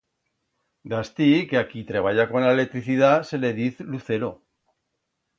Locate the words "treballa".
1.91-2.25